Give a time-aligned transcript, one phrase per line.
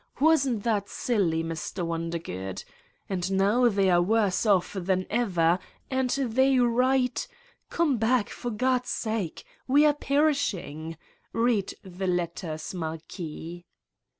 [0.19, 1.85] Wasn't that silly, Mr.
[1.85, 2.63] Wondergood?
[3.07, 5.59] And now they are worse off than ever
[5.91, 9.43] and they write:* Come back, for God's sake.
[9.67, 10.97] We are perishing!'
[11.35, 13.63] Bead the letters, Marquis."